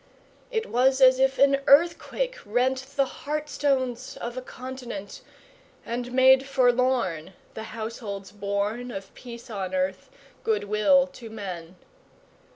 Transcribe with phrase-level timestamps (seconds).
[0.49, 5.21] It was as if an earthquake rent The hearth stones of a continent,
[5.85, 10.09] And made forlorn The households born Of peace on earth,
[10.43, 11.75] good will to men!